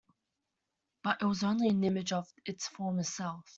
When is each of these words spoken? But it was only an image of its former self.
But 1.03 1.21
it 1.21 1.25
was 1.27 1.43
only 1.43 1.69
an 1.69 1.83
image 1.83 2.11
of 2.11 2.27
its 2.43 2.67
former 2.67 3.03
self. 3.03 3.45